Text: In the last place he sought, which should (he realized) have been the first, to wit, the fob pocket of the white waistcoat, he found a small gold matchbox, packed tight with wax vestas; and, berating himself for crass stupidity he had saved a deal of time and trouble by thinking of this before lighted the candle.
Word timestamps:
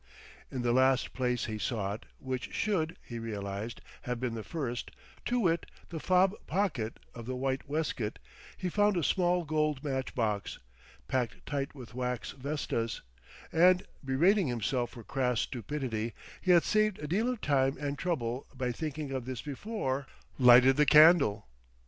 In 0.49 0.63
the 0.63 0.73
last 0.73 1.13
place 1.13 1.45
he 1.45 1.59
sought, 1.59 2.07
which 2.17 2.51
should 2.55 2.97
(he 3.03 3.19
realized) 3.19 3.81
have 4.01 4.19
been 4.19 4.33
the 4.33 4.43
first, 4.43 4.89
to 5.25 5.39
wit, 5.41 5.67
the 5.89 5.99
fob 5.99 6.33
pocket 6.47 6.97
of 7.13 7.27
the 7.27 7.35
white 7.35 7.69
waistcoat, 7.69 8.17
he 8.57 8.67
found 8.67 8.97
a 8.97 9.03
small 9.03 9.45
gold 9.45 9.83
matchbox, 9.83 10.57
packed 11.07 11.45
tight 11.45 11.75
with 11.75 11.93
wax 11.93 12.31
vestas; 12.31 13.03
and, 13.51 13.83
berating 14.03 14.47
himself 14.47 14.89
for 14.89 15.03
crass 15.03 15.41
stupidity 15.41 16.15
he 16.41 16.49
had 16.49 16.63
saved 16.63 16.97
a 16.97 17.07
deal 17.07 17.29
of 17.29 17.39
time 17.39 17.77
and 17.79 17.99
trouble 17.99 18.47
by 18.55 18.71
thinking 18.71 19.11
of 19.11 19.25
this 19.25 19.43
before 19.43 20.07
lighted 20.39 20.77
the 20.77 20.85
candle. 20.87 21.45